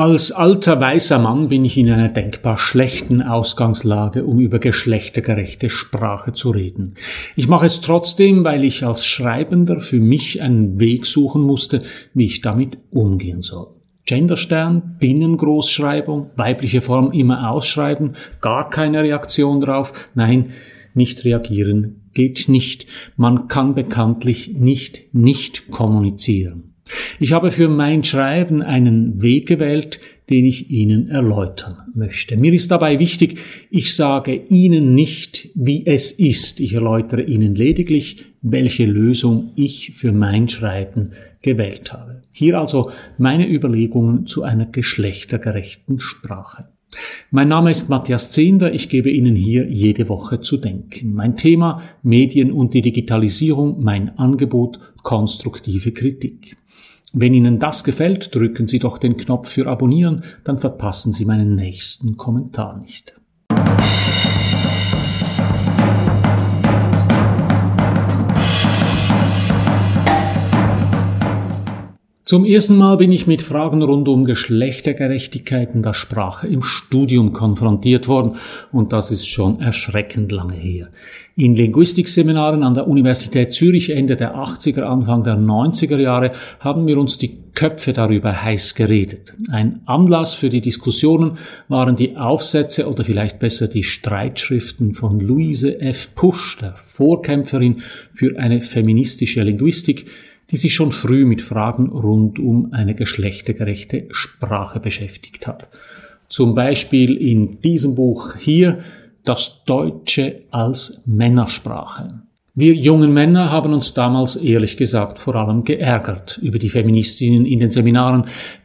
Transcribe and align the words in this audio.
Als 0.00 0.32
alter 0.32 0.80
weißer 0.80 1.18
Mann 1.18 1.48
bin 1.48 1.62
ich 1.66 1.76
in 1.76 1.90
einer 1.90 2.08
denkbar 2.08 2.56
schlechten 2.56 3.20
Ausgangslage, 3.20 4.24
um 4.24 4.40
über 4.40 4.58
geschlechtergerechte 4.58 5.68
Sprache 5.68 6.32
zu 6.32 6.52
reden. 6.52 6.94
Ich 7.36 7.48
mache 7.48 7.66
es 7.66 7.82
trotzdem, 7.82 8.42
weil 8.42 8.64
ich 8.64 8.82
als 8.82 9.04
Schreibender 9.04 9.78
für 9.80 10.00
mich 10.00 10.40
einen 10.40 10.80
Weg 10.80 11.04
suchen 11.04 11.42
musste, 11.42 11.82
wie 12.14 12.24
ich 12.24 12.40
damit 12.40 12.78
umgehen 12.90 13.42
soll. 13.42 13.74
Genderstern, 14.06 14.96
Binnengroßschreibung, 14.98 16.30
weibliche 16.34 16.80
Form 16.80 17.12
immer 17.12 17.50
ausschreiben, 17.50 18.14
gar 18.40 18.70
keine 18.70 19.02
Reaktion 19.02 19.60
drauf, 19.60 20.08
nein, 20.14 20.52
nicht 20.94 21.26
reagieren 21.26 21.96
geht 22.14 22.48
nicht. 22.48 22.86
Man 23.16 23.48
kann 23.48 23.74
bekanntlich 23.74 24.54
nicht 24.54 25.14
nicht 25.14 25.70
kommunizieren. 25.70 26.69
Ich 27.18 27.32
habe 27.32 27.50
für 27.50 27.68
mein 27.68 28.04
Schreiben 28.04 28.62
einen 28.62 29.22
Weg 29.22 29.46
gewählt, 29.46 30.00
den 30.28 30.44
ich 30.44 30.70
Ihnen 30.70 31.08
erläutern 31.08 31.76
möchte. 31.94 32.36
Mir 32.36 32.52
ist 32.52 32.70
dabei 32.70 32.98
wichtig, 32.98 33.38
ich 33.70 33.94
sage 33.94 34.34
Ihnen 34.34 34.94
nicht, 34.94 35.50
wie 35.54 35.84
es 35.86 36.12
ist. 36.12 36.60
Ich 36.60 36.74
erläutere 36.74 37.22
Ihnen 37.22 37.54
lediglich, 37.54 38.24
welche 38.40 38.86
Lösung 38.86 39.50
ich 39.56 39.92
für 39.94 40.12
mein 40.12 40.48
Schreiben 40.48 41.10
gewählt 41.42 41.92
habe. 41.92 42.22
Hier 42.32 42.58
also 42.58 42.90
meine 43.18 43.50
Überlegungen 43.50 44.26
zu 44.26 44.44
einer 44.44 44.66
geschlechtergerechten 44.66 45.98
Sprache. 45.98 46.68
Mein 47.30 47.48
Name 47.48 47.70
ist 47.70 47.88
Matthias 47.88 48.32
Zehnder, 48.32 48.74
ich 48.74 48.88
gebe 48.88 49.10
Ihnen 49.10 49.36
hier 49.36 49.68
jede 49.68 50.08
Woche 50.08 50.40
zu 50.40 50.56
denken. 50.56 51.14
Mein 51.14 51.36
Thema 51.36 51.82
Medien 52.02 52.50
und 52.50 52.74
die 52.74 52.82
Digitalisierung, 52.82 53.82
mein 53.82 54.18
Angebot 54.18 54.80
konstruktive 55.02 55.92
Kritik. 55.92 56.56
Wenn 57.12 57.34
Ihnen 57.34 57.58
das 57.58 57.82
gefällt, 57.82 58.34
drücken 58.34 58.68
Sie 58.68 58.78
doch 58.78 58.96
den 58.96 59.16
Knopf 59.16 59.48
für 59.48 59.66
Abonnieren, 59.66 60.22
dann 60.44 60.58
verpassen 60.58 61.12
Sie 61.12 61.24
meinen 61.24 61.56
nächsten 61.56 62.16
Kommentar 62.16 62.78
nicht. 62.78 63.14
Zum 72.30 72.44
ersten 72.44 72.76
Mal 72.76 72.96
bin 72.96 73.10
ich 73.10 73.26
mit 73.26 73.42
Fragen 73.42 73.82
rund 73.82 74.06
um 74.06 74.24
Geschlechtergerechtigkeit 74.24 75.74
in 75.74 75.82
der 75.82 75.94
Sprache 75.94 76.46
im 76.46 76.62
Studium 76.62 77.32
konfrontiert 77.32 78.06
worden 78.06 78.36
und 78.70 78.92
das 78.92 79.10
ist 79.10 79.26
schon 79.26 79.60
erschreckend 79.60 80.30
lange 80.30 80.54
her. 80.54 80.90
In 81.34 81.56
Linguistikseminaren 81.56 82.62
an 82.62 82.74
der 82.74 82.86
Universität 82.86 83.52
Zürich 83.52 83.90
Ende 83.90 84.14
der 84.14 84.36
80er, 84.36 84.82
Anfang 84.82 85.24
der 85.24 85.38
90er 85.38 85.98
Jahre 85.98 86.30
haben 86.60 86.86
wir 86.86 86.98
uns 86.98 87.18
die 87.18 87.36
Köpfe 87.54 87.92
darüber 87.92 88.44
heiß 88.44 88.76
geredet. 88.76 89.34
Ein 89.50 89.80
Anlass 89.86 90.34
für 90.34 90.50
die 90.50 90.60
Diskussionen 90.60 91.36
waren 91.66 91.96
die 91.96 92.16
Aufsätze 92.16 92.88
oder 92.88 93.02
vielleicht 93.02 93.40
besser 93.40 93.66
die 93.66 93.82
Streitschriften 93.82 94.92
von 94.92 95.18
Louise 95.18 95.80
F. 95.80 96.14
Pusch, 96.14 96.58
der 96.58 96.76
Vorkämpferin 96.76 97.82
für 98.12 98.38
eine 98.38 98.60
feministische 98.60 99.42
Linguistik, 99.42 100.06
die 100.50 100.56
sich 100.56 100.74
schon 100.74 100.90
früh 100.90 101.24
mit 101.24 101.42
Fragen 101.42 101.88
rund 101.88 102.38
um 102.38 102.72
eine 102.72 102.94
geschlechtergerechte 102.94 104.08
Sprache 104.10 104.80
beschäftigt 104.80 105.46
hat. 105.46 105.70
Zum 106.28 106.54
Beispiel 106.54 107.16
in 107.16 107.60
diesem 107.60 107.94
Buch 107.94 108.36
hier 108.36 108.80
das 109.24 109.64
Deutsche 109.64 110.42
als 110.50 111.02
Männersprache. 111.06 112.22
Wir 112.54 112.74
jungen 112.74 113.12
Männer 113.12 113.50
haben 113.50 113.72
uns 113.72 113.94
damals 113.94 114.36
ehrlich 114.36 114.76
gesagt 114.76 115.18
vor 115.18 115.36
allem 115.36 115.64
geärgert 115.64 116.38
über 116.42 116.58
die 116.58 116.68
Feministinnen 116.68 117.46
in 117.46 117.60
den 117.60 117.70
Seminaren, 117.70 118.24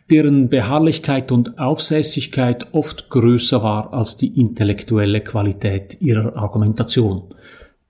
deren 0.10 0.50
Beharrlichkeit 0.50 1.32
und 1.32 1.60
Aufsässigkeit 1.60 2.74
oft 2.74 3.10
größer 3.10 3.62
war 3.62 3.94
als 3.94 4.18
die 4.18 4.40
intellektuelle 4.40 5.22
Qualität 5.22 5.98
ihrer 6.02 6.36
Argumentation 6.36 7.24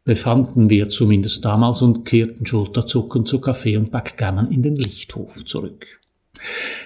befanden 0.06 0.70
wir 0.70 0.88
zumindest 0.88 1.44
damals 1.44 1.82
und 1.82 2.06
kehrten 2.06 2.46
schulterzuckend 2.46 3.28
zu 3.28 3.42
Kaffee 3.42 3.76
und 3.76 3.92
Backgammon 3.92 4.52
in 4.52 4.62
den 4.62 4.76
Lichthof 4.76 5.44
zurück. 5.46 6.00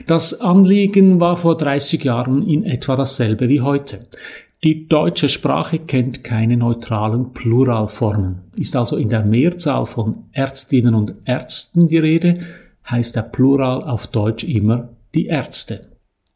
Das 0.08 0.42
Anliegen 0.42 1.20
war 1.20 1.36
vor 1.36 1.58
30 1.58 2.04
Jahren 2.04 2.48
in 2.48 2.64
etwa 2.64 2.96
dasselbe 2.96 3.50
wie 3.50 3.62
heute. 3.62 4.08
Die 4.64 4.88
deutsche 4.88 5.30
Sprache 5.30 5.80
kennt 5.80 6.24
keine 6.24 6.58
neutralen 6.58 7.34
Pluralformen. 7.34 8.42
Ist 8.56 8.76
also 8.76 8.96
in 8.98 9.10
der 9.10 9.26
Mehrzahl 9.26 9.86
von 9.86 10.26
Ärztinnen 10.32 10.96
und 10.96 11.16
Ärzten 11.26 11.88
die 11.88 11.98
Rede, 11.98 12.40
heißt 12.90 13.16
der 13.16 13.24
Plural 13.24 13.84
auf 13.84 14.08
Deutsch 14.08 14.44
immer 14.44 14.90
die 15.14 15.28
Ärzte. 15.28 15.82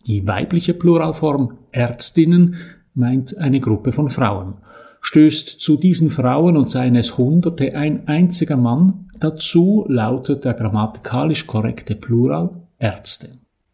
Die 0.05 0.27
weibliche 0.27 0.73
Pluralform 0.73 1.57
Ärztinnen 1.71 2.55
meint 2.93 3.37
eine 3.37 3.59
Gruppe 3.59 3.91
von 3.91 4.09
Frauen 4.09 4.55
stößt 5.03 5.61
zu 5.61 5.77
diesen 5.77 6.09
Frauen 6.09 6.57
und 6.57 6.69
seien 6.69 6.95
es 6.95 7.17
Hunderte 7.17 7.75
ein 7.75 8.07
einziger 8.07 8.57
Mann, 8.57 9.09
dazu 9.19 9.85
lautet 9.87 10.45
der 10.45 10.55
grammatikalisch 10.55 11.45
korrekte 11.45 11.93
Plural 11.93 12.49
Ärzte. 12.79 13.29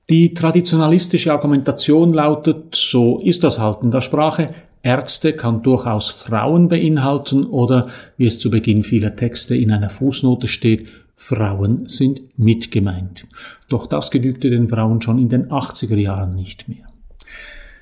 Die 0.10 0.34
traditionalistische 0.34 1.32
Argumentation 1.32 2.14
lautet, 2.14 2.76
so 2.76 3.20
ist 3.20 3.44
das 3.44 3.60
halt 3.60 3.84
in 3.84 3.92
der 3.92 4.02
Sprache, 4.02 4.50
Ärzte 4.82 5.34
kann 5.34 5.62
durchaus 5.62 6.10
Frauen 6.10 6.68
beinhalten 6.68 7.46
oder, 7.46 7.88
wie 8.18 8.26
es 8.26 8.40
zu 8.40 8.50
Beginn 8.50 8.84
vieler 8.84 9.16
Texte 9.16 9.56
in 9.56 9.72
einer 9.72 9.90
Fußnote 9.90 10.48
steht, 10.48 10.92
Frauen 11.16 11.88
sind 11.88 12.22
mitgemeint. 12.40 13.28
Doch 13.68 13.86
das 13.86 14.10
genügte 14.10 14.50
den 14.50 14.70
Frauen 14.70 15.02
schon 15.02 15.20
in 15.20 15.30
den 15.30 15.50
80er 15.50 15.98
Jahren 15.98 16.34
nicht 16.34 16.70
mehr. 16.70 16.89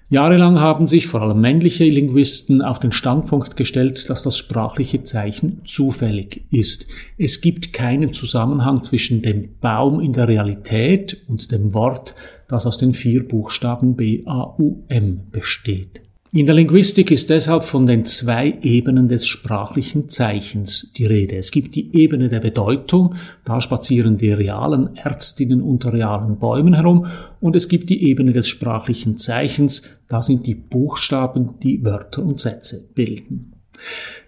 Jahrelang 0.10 0.62
haben 0.62 0.88
sich 0.88 1.06
vor 1.06 1.22
allem 1.22 1.42
männliche 1.42 1.84
Linguisten 1.84 2.62
auf 2.62 2.80
den 2.80 2.94
Standpunkt 2.94 3.58
gestellt, 3.58 4.10
dass 4.10 4.24
das 4.24 4.38
sprachliche 4.38 5.04
Zeichen 5.04 5.64
zufällig 5.66 6.46
ist. 6.50 6.88
Es 7.18 7.42
gibt 7.42 7.74
keinen 7.74 8.14
Zusammenhang 8.14 8.82
zwischen 8.84 9.22
dem 9.22 9.58
Baum 9.60 10.00
in 10.00 10.14
der 10.14 10.30
Realität 10.30 11.26
und 11.28 11.52
dem 11.52 11.74
Wort, 11.74 12.16
das 12.48 12.66
aus 12.66 12.78
den 12.78 12.94
vier 12.94 13.28
Buchstaben 13.28 13.98
B, 13.98 14.24
A, 14.26 14.56
U, 14.58 14.86
M 14.88 15.24
besteht. 15.30 16.07
In 16.38 16.46
der 16.46 16.54
Linguistik 16.54 17.10
ist 17.10 17.32
deshalb 17.32 17.64
von 17.64 17.88
den 17.88 18.06
zwei 18.06 18.60
Ebenen 18.62 19.08
des 19.08 19.26
sprachlichen 19.26 20.08
Zeichens 20.08 20.94
die 20.96 21.08
Rede. 21.08 21.36
Es 21.36 21.50
gibt 21.50 21.74
die 21.74 21.98
Ebene 21.98 22.30
der 22.30 22.40
Bedeutung, 22.40 23.16
da 23.44 23.60
spazieren 23.60 24.20
die 24.20 24.32
realen 24.32 24.96
Ärztinnen 24.96 25.64
unter 25.64 25.94
realen 25.94 26.38
Bäumen 26.38 26.76
herum, 26.76 27.08
und 27.40 27.56
es 27.56 27.70
gibt 27.70 27.90
die 27.90 28.08
Ebene 28.08 28.34
des 28.34 28.48
sprachlichen 28.48 29.18
Zeichens, 29.18 29.82
da 30.08 30.22
sind 30.22 30.46
die 30.46 30.54
Buchstaben, 30.54 31.56
die 31.64 31.84
Wörter 31.84 32.22
und 32.22 32.40
Sätze 32.40 32.88
bilden. 32.94 33.57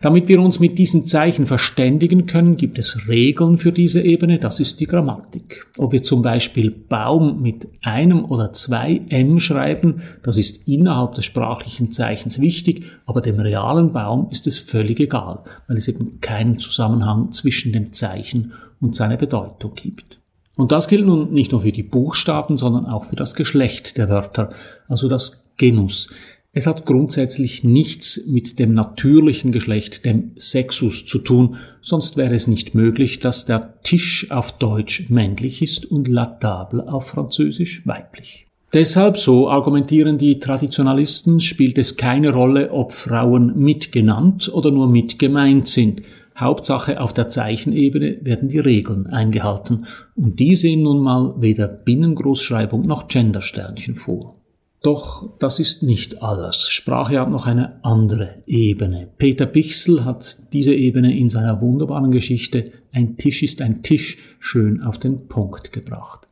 Damit 0.01 0.27
wir 0.27 0.39
uns 0.39 0.59
mit 0.59 0.77
diesen 0.77 1.05
Zeichen 1.05 1.45
verständigen 1.45 2.25
können, 2.25 2.55
gibt 2.55 2.79
es 2.79 3.07
Regeln 3.07 3.57
für 3.57 3.71
diese 3.71 4.01
Ebene, 4.01 4.39
das 4.39 4.59
ist 4.59 4.79
die 4.79 4.85
Grammatik. 4.85 5.67
Ob 5.77 5.91
wir 5.91 6.03
zum 6.03 6.21
Beispiel 6.21 6.71
Baum 6.71 7.41
mit 7.41 7.67
einem 7.81 8.23
oder 8.25 8.53
zwei 8.53 9.01
M 9.09 9.39
schreiben, 9.39 10.01
das 10.23 10.37
ist 10.37 10.67
innerhalb 10.67 11.15
des 11.15 11.25
sprachlichen 11.25 11.91
Zeichens 11.91 12.39
wichtig, 12.39 12.85
aber 13.05 13.21
dem 13.21 13.39
realen 13.39 13.91
Baum 13.91 14.27
ist 14.31 14.47
es 14.47 14.59
völlig 14.59 14.99
egal, 14.99 15.43
weil 15.67 15.77
es 15.77 15.87
eben 15.87 16.21
keinen 16.21 16.59
Zusammenhang 16.59 17.31
zwischen 17.31 17.73
dem 17.73 17.91
Zeichen 17.91 18.53
und 18.79 18.95
seiner 18.95 19.17
Bedeutung 19.17 19.73
gibt. 19.75 20.19
Und 20.55 20.73
das 20.73 20.89
gilt 20.89 21.05
nun 21.05 21.31
nicht 21.31 21.53
nur 21.53 21.61
für 21.61 21.71
die 21.71 21.83
Buchstaben, 21.83 22.57
sondern 22.57 22.85
auch 22.85 23.05
für 23.05 23.15
das 23.15 23.33
Geschlecht 23.33 23.97
der 23.97 24.09
Wörter, 24.09 24.49
also 24.89 25.07
das 25.07 25.51
Genus. 25.55 26.09
Es 26.51 26.65
hat 26.65 26.87
grundsätzlich 26.87 27.63
nichts 27.63 28.25
mit 28.25 28.57
dem 28.57 28.73
natürlichen 28.73 29.51
Geschlecht, 29.51 30.03
dem 30.03 30.31
Sexus, 30.35 31.05
zu 31.05 31.19
tun, 31.19 31.57
sonst 31.79 32.17
wäre 32.17 32.33
es 32.33 32.47
nicht 32.47 32.73
möglich, 32.73 33.19
dass 33.19 33.45
der 33.45 33.81
Tisch 33.83 34.31
auf 34.31 34.57
Deutsch 34.57 35.09
männlich 35.09 35.61
ist 35.61 35.85
und 35.85 36.07
la 36.07 36.25
table 36.25 36.91
auf 36.91 37.09
Französisch 37.09 37.85
weiblich. 37.85 38.47
Deshalb, 38.73 39.17
so 39.17 39.47
argumentieren 39.47 40.17
die 40.17 40.39
Traditionalisten, 40.39 41.39
spielt 41.39 41.77
es 41.77 41.97
keine 41.97 42.33
Rolle, 42.33 42.71
ob 42.71 42.93
Frauen 42.93 43.57
mitgenannt 43.57 44.51
oder 44.51 44.71
nur 44.71 44.87
mitgemeint 44.87 45.67
sind. 45.67 46.01
Hauptsache 46.35 46.99
auf 46.99 47.13
der 47.13 47.29
Zeichenebene 47.29 48.19
werden 48.21 48.49
die 48.49 48.59
Regeln 48.59 49.05
eingehalten, 49.05 49.85
und 50.15 50.39
die 50.39 50.55
sehen 50.55 50.81
nun 50.81 50.99
mal 50.99 51.35
weder 51.39 51.67
Binnengroßschreibung 51.67 52.87
noch 52.87 53.07
Gendersternchen 53.07 53.93
vor. 53.93 54.38
Doch 54.81 55.37
das 55.39 55.59
ist 55.59 55.83
nicht 55.83 56.23
alles. 56.23 56.69
Sprache 56.69 57.19
hat 57.19 57.29
noch 57.29 57.45
eine 57.45 57.83
andere 57.83 58.43
Ebene. 58.45 59.09
Peter 59.17 59.45
Bichsel 59.45 60.05
hat 60.05 60.53
diese 60.53 60.73
Ebene 60.73 61.17
in 61.17 61.27
seiner 61.27 61.59
wunderbaren 61.59 62.11
Geschichte 62.11 62.71
Ein 62.91 63.17
Tisch 63.17 63.43
ist 63.43 63.61
ein 63.61 63.83
Tisch 63.83 64.17
schön 64.39 64.81
auf 64.81 64.97
den 64.97 65.27
Punkt 65.27 65.73
gebracht. 65.73 66.27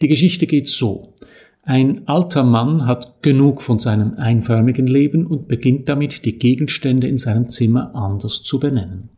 Die 0.00 0.08
Geschichte 0.08 0.46
geht 0.46 0.68
so. 0.68 1.14
Ein 1.64 2.08
alter 2.08 2.42
Mann 2.42 2.86
hat 2.86 3.22
genug 3.22 3.62
von 3.62 3.78
seinem 3.78 4.14
einförmigen 4.14 4.88
Leben 4.88 5.26
und 5.26 5.46
beginnt 5.46 5.88
damit, 5.88 6.24
die 6.24 6.38
Gegenstände 6.38 7.06
in 7.06 7.18
seinem 7.18 7.50
Zimmer 7.50 7.94
anders 7.94 8.42
zu 8.42 8.58
benennen. 8.58 9.10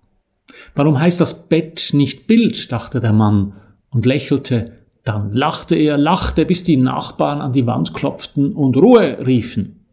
Warum 0.74 1.00
heißt 1.00 1.20
das 1.20 1.48
Bett 1.48 1.90
nicht 1.94 2.26
Bild, 2.26 2.70
dachte 2.70 3.00
der 3.00 3.14
Mann 3.14 3.54
und 3.88 4.04
lächelte, 4.04 4.83
Dann 5.04 5.32
lachte 5.34 5.76
er, 5.76 5.98
lachte, 5.98 6.46
bis 6.46 6.64
die 6.64 6.78
Nachbarn 6.78 7.40
an 7.40 7.52
die 7.52 7.66
Wand 7.66 7.92
klopften 7.92 8.52
und 8.52 8.76
Ruhe 8.76 9.18
riefen. 9.24 9.84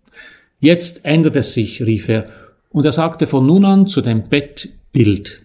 Jetzt 0.59 1.05
ändert 1.05 1.35
es 1.35 1.53
sich, 1.53 1.83
rief 1.83 2.07
er, 2.07 2.29
und 2.69 2.85
er 2.85 2.93
sagte 2.93 3.27
von 3.27 3.45
nun 3.45 3.65
an 3.65 3.87
zu 3.87 4.01
dem 4.01 4.29
Bett 4.29 4.69
Bild. 4.93 5.41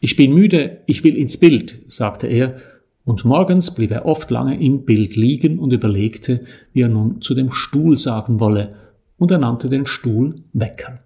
Ich 0.00 0.16
bin 0.16 0.32
müde, 0.32 0.78
ich 0.86 1.04
will 1.04 1.16
ins 1.16 1.36
Bild, 1.36 1.78
sagte 1.88 2.26
er, 2.26 2.56
und 3.04 3.24
morgens 3.24 3.74
blieb 3.74 3.90
er 3.90 4.06
oft 4.06 4.30
lange 4.30 4.60
im 4.60 4.84
Bild 4.84 5.16
liegen 5.16 5.58
und 5.58 5.72
überlegte, 5.72 6.42
wie 6.72 6.82
er 6.82 6.88
nun 6.88 7.20
zu 7.20 7.34
dem 7.34 7.52
Stuhl 7.52 7.98
sagen 7.98 8.38
wolle, 8.40 8.70
und 9.18 9.30
er 9.30 9.38
nannte 9.38 9.68
den 9.68 9.86
Stuhl 9.86 10.42
Wecker. 10.52 11.00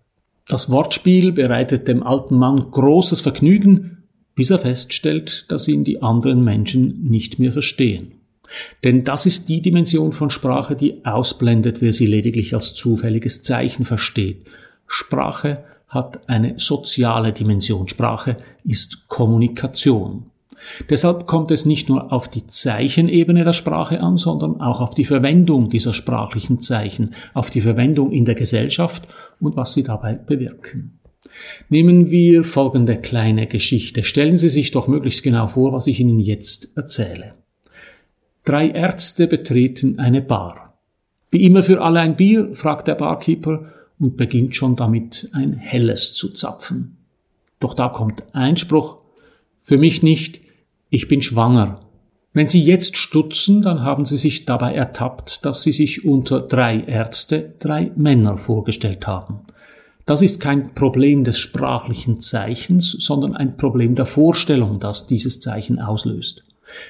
Das 0.49 0.71
Wortspiel 0.71 1.33
bereitet 1.33 1.89
dem 1.89 2.03
alten 2.03 2.37
Mann 2.37 2.71
großes 2.71 3.21
Vergnügen, 3.21 4.02
bis 4.35 4.51
er 4.51 4.59
feststellt, 4.59 5.47
dass 5.49 5.69
ihn 5.69 5.85
die 5.85 6.03
anderen 6.03 6.43
Menschen 6.45 7.03
nicht 7.09 7.39
mehr 7.39 7.53
verstehen. 7.53 8.13
Denn 8.85 9.05
das 9.05 9.27
ist 9.27 9.49
die 9.49 9.63
Dimension 9.63 10.13
von 10.13 10.31
Sprache, 10.31 10.77
die 10.77 11.05
ausblendet, 11.05 11.81
wer 11.81 11.93
sie 11.93 12.07
lediglich 12.07 12.55
als 12.55 12.75
zufälliges 12.75 13.43
Zeichen 13.43 13.85
versteht. 13.85 14.45
Sprache 14.87 15.65
hat 15.89 16.29
eine 16.29 16.55
soziale 16.59 17.33
Dimension. 17.33 17.89
Sprache 17.89 18.37
ist 18.65 19.09
Kommunikation. 19.09 20.27
Deshalb 20.89 21.27
kommt 21.27 21.51
es 21.51 21.67
nicht 21.67 21.89
nur 21.89 22.13
auf 22.13 22.29
die 22.29 22.47
Zeichenebene 22.47 23.45
der 23.45 23.53
Sprache 23.53 24.01
an, 24.01 24.17
sondern 24.17 24.61
auch 24.61 24.81
auf 24.81 24.95
die 24.95 25.05
Verwendung 25.05 25.71
dieser 25.71 25.93
sprachlichen 25.93 26.61
Zeichen, 26.61 27.15
auf 27.35 27.51
die 27.51 27.61
Verwendung 27.61 28.13
in 28.13 28.25
der 28.25 28.37
Gesellschaft 28.37 29.09
und 29.41 29.57
was 29.57 29.75
sie 29.75 29.83
dabei 29.83 30.15
bewirken. 30.15 30.99
Nehmen 31.69 32.11
wir 32.11 32.45
folgende 32.45 32.99
kleine 32.99 33.47
Geschichte. 33.47 34.05
Stellen 34.05 34.37
Sie 34.37 34.49
sich 34.49 34.71
doch 34.71 34.89
möglichst 34.89 35.23
genau 35.23 35.47
vor, 35.47 35.73
was 35.73 35.87
ich 35.87 36.01
Ihnen 36.01 36.21
jetzt 36.21 36.77
erzähle. 36.77 37.35
Drei 38.45 38.69
Ärzte 38.69 39.27
betreten 39.27 39.99
eine 39.99 40.21
Bar. 40.21 40.79
Wie 41.31 41.45
immer 41.45 41.63
für 41.63 41.81
alle 41.81 42.01
ein 42.01 42.17
Bier, 42.17 42.55
fragt 42.55 42.89
der 42.89 42.97
Barkeeper 42.97 43.73
und 43.99 44.17
beginnt 44.17 44.57
schon 44.57 44.77
damit 44.77 45.31
ein 45.33 45.55
helles 45.55 46.13
zu 46.15 46.29
zapfen. 46.31 46.97
Doch 47.61 47.75
da 47.75 47.89
kommt 47.89 48.25
Einspruch. 48.35 48.99
Für 49.63 49.79
mich 49.79 50.03
nicht, 50.03 50.41
ich 50.91 51.07
bin 51.07 51.23
schwanger. 51.23 51.81
Wenn 52.35 52.49
Sie 52.49 52.63
jetzt 52.63 52.97
stutzen, 52.97 53.63
dann 53.63 53.83
haben 53.83 54.05
Sie 54.05 54.17
sich 54.17 54.45
dabei 54.45 54.75
ertappt, 54.75 55.45
dass 55.45 55.63
Sie 55.63 55.73
sich 55.73 56.05
unter 56.05 56.41
drei 56.41 56.81
Ärzte 56.81 57.55
drei 57.59 57.93
Männer 57.95 58.39
vorgestellt 58.39 59.07
haben. 59.07 59.41
Das 60.07 60.21
ist 60.23 60.41
kein 60.41 60.75
Problem 60.75 61.25
des 61.25 61.39
sprachlichen 61.39 62.21
Zeichens, 62.21 62.91
sondern 62.91 63.37
ein 63.37 63.57
Problem 63.57 63.95
der 63.95 64.07
Vorstellung, 64.07 64.81
das 64.81 65.07
dieses 65.07 65.41
Zeichen 65.41 65.79
auslöst. 65.79 66.45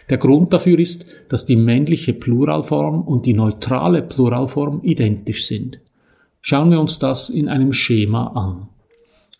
Der 0.08 0.18
Grund 0.18 0.52
dafür 0.52 0.78
ist, 0.78 1.06
dass 1.28 1.44
die 1.44 1.56
männliche 1.56 2.12
Pluralform 2.12 3.02
und 3.02 3.26
die 3.26 3.34
neutrale 3.34 4.02
Pluralform 4.02 4.80
identisch 4.82 5.46
sind. 5.46 5.80
Schauen 6.40 6.70
wir 6.70 6.80
uns 6.80 6.98
das 6.98 7.30
in 7.30 7.48
einem 7.48 7.72
Schema 7.72 8.28
an. 8.28 8.68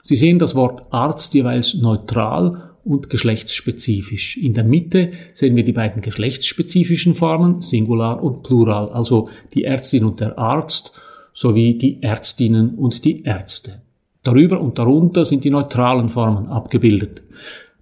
Sie 0.03 0.17
sehen 0.17 0.39
das 0.39 0.55
Wort 0.55 0.83
Arzt 0.91 1.33
jeweils 1.35 1.75
neutral 1.75 2.71
und 2.85 3.09
geschlechtsspezifisch. 3.09 4.37
In 4.37 4.55
der 4.55 4.65
Mitte 4.65 5.13
sehen 5.33 5.55
wir 5.55 5.65
die 5.65 5.73
beiden 5.73 6.03
geschlechtsspezifischen 6.03 7.15
Formen, 7.15 7.63
Singular 7.63 8.23
und 8.23 8.43
Plural, 8.43 8.91
also 8.91 9.29
die 9.55 9.65
Ärztin 9.65 10.05
und 10.05 10.21
der 10.21 10.39
Arzt 10.39 10.93
sowie 11.33 11.79
die 11.79 12.03
Ärztinnen 12.03 12.75
und 12.75 13.05
die 13.05 13.23
Ärzte. 13.23 13.83
Darüber 14.23 14.61
und 14.61 14.79
darunter 14.79 15.25
sind 15.25 15.45
die 15.45 15.51
neutralen 15.51 16.09
Formen 16.09 16.47
abgebildet. 16.47 17.23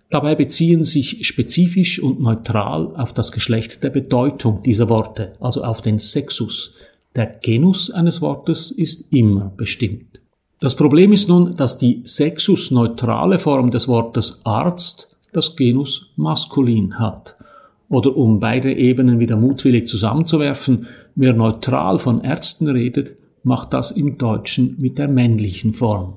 Dabei 0.09 0.35
beziehen 0.35 0.85
sich 0.85 1.27
spezifisch 1.27 2.03
und 2.03 2.21
neutral 2.21 2.95
auf 2.97 3.13
das 3.13 3.31
Geschlecht 3.31 3.85
der 3.85 3.91
Bedeutung 3.91 4.63
dieser 4.63 4.89
Worte, 4.89 5.35
also 5.41 5.63
auf 5.63 5.83
den 5.83 5.99
Sexus. 5.99 6.75
Der 7.15 7.27
Genus 7.27 7.91
eines 7.91 8.21
Wortes 8.21 8.71
ist 8.71 9.13
immer 9.13 9.53
bestimmt. 9.57 10.21
Das 10.59 10.75
Problem 10.75 11.13
ist 11.13 11.29
nun, 11.29 11.53
dass 11.57 11.79
die 11.79 12.03
sexusneutrale 12.05 13.39
Form 13.39 13.71
des 13.71 13.89
Wortes 13.89 14.41
Arzt 14.45 15.17
das 15.33 15.57
Genus 15.57 16.11
maskulin 16.17 16.99
hat. 16.99 17.37
Oder 17.89 18.17
um 18.17 18.41
beide 18.41 18.73
Ebenen 18.73 19.19
wieder 19.21 19.37
mutwillig 19.37 19.89
zusammenzuwerfen, 19.89 20.87
wer 21.15 21.33
neutral 21.33 21.99
von 21.99 22.23
Ärzten 22.23 22.69
redet, 22.69 23.17
macht 23.43 23.73
das 23.73 23.91
im 23.91 24.19
Deutschen 24.19 24.77
mit 24.79 24.99
der 24.99 25.09
männlichen 25.09 25.73
Form. 25.73 26.15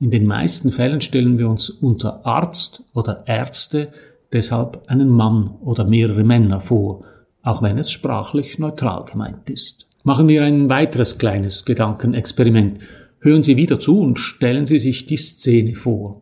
In 0.00 0.10
den 0.10 0.26
meisten 0.26 0.70
Fällen 0.70 1.00
stellen 1.00 1.38
wir 1.38 1.48
uns 1.48 1.70
unter 1.70 2.26
Arzt 2.26 2.82
oder 2.92 3.24
Ärzte 3.26 3.92
deshalb 4.32 4.82
einen 4.88 5.08
Mann 5.08 5.50
oder 5.60 5.84
mehrere 5.84 6.24
Männer 6.24 6.60
vor, 6.60 7.04
auch 7.42 7.62
wenn 7.62 7.78
es 7.78 7.90
sprachlich 7.90 8.58
neutral 8.58 9.04
gemeint 9.04 9.48
ist. 9.50 9.86
Machen 10.04 10.28
wir 10.28 10.42
ein 10.42 10.68
weiteres 10.68 11.18
kleines 11.18 11.64
Gedankenexperiment. 11.64 12.80
Hören 13.20 13.44
Sie 13.44 13.56
wieder 13.56 13.78
zu 13.78 14.00
und 14.00 14.18
stellen 14.18 14.66
Sie 14.66 14.80
sich 14.80 15.06
die 15.06 15.16
Szene 15.16 15.76
vor. 15.76 16.20